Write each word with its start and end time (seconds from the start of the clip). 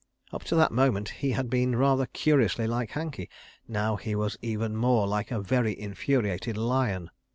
Up 0.31 0.43
to 0.45 0.55
that 0.55 0.71
moment 0.71 1.09
he 1.09 1.33
had 1.33 1.47
been 1.47 1.75
rather 1.75 2.07
curiously 2.07 2.65
like 2.65 2.89
Hankey. 2.89 3.29
Now 3.67 3.97
he 3.97 4.15
was 4.15 4.35
even 4.41 4.75
more 4.75 5.05
like 5.05 5.29
a 5.29 5.39
very 5.39 5.79
infuriated 5.79 6.57
lion. 6.57 7.11